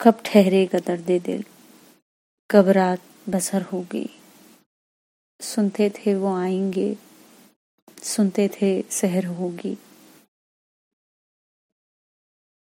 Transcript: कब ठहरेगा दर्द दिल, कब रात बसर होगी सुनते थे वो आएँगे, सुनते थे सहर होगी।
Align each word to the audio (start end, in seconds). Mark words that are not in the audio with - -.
कब 0.00 0.18
ठहरेगा 0.24 0.78
दर्द 0.78 1.10
दिल, 1.24 1.44
कब 2.50 2.68
रात 2.68 3.02
बसर 3.28 3.62
होगी 3.62 4.08
सुनते 5.40 5.88
थे 5.90 6.14
वो 6.14 6.34
आएँगे, 6.34 6.96
सुनते 8.02 8.48
थे 8.48 8.70
सहर 8.90 9.26
होगी। 9.26 9.76